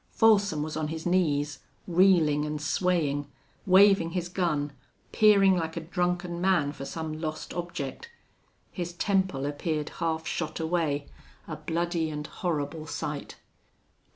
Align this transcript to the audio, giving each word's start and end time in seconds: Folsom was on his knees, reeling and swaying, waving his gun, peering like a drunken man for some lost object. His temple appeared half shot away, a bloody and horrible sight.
Folsom 0.09 0.63
was 0.63 0.75
on 0.75 0.87
his 0.87 1.05
knees, 1.05 1.59
reeling 1.85 2.43
and 2.43 2.59
swaying, 2.59 3.27
waving 3.67 4.09
his 4.09 4.29
gun, 4.29 4.73
peering 5.11 5.55
like 5.55 5.77
a 5.77 5.81
drunken 5.81 6.41
man 6.41 6.71
for 6.71 6.85
some 6.85 7.21
lost 7.21 7.53
object. 7.53 8.09
His 8.71 8.93
temple 8.93 9.45
appeared 9.45 9.89
half 10.01 10.25
shot 10.25 10.59
away, 10.59 11.07
a 11.47 11.55
bloody 11.55 12.09
and 12.09 12.25
horrible 12.25 12.87
sight. 12.87 13.35